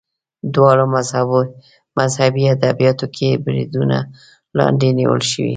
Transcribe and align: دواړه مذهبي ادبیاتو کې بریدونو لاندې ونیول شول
دواړه 0.55 0.83
مذهبي 1.99 2.43
ادبیاتو 2.55 3.05
کې 3.15 3.41
بریدونو 3.43 3.99
لاندې 4.57 4.87
ونیول 4.89 5.21
شول 5.31 5.49